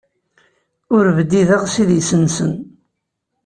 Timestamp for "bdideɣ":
1.17-1.61